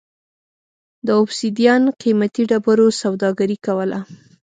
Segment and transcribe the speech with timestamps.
[1.05, 3.99] د اوبسیدیان قېمتي ډبرو سوداګري کوله.